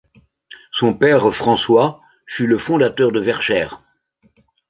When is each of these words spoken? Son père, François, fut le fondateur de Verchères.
Son 0.71 0.95
père, 0.95 1.31
François, 1.31 2.01
fut 2.25 2.47
le 2.47 2.57
fondateur 2.57 3.11
de 3.11 3.19
Verchères. 3.19 3.83